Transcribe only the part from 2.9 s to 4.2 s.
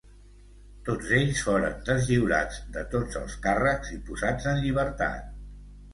tots els càrrecs, i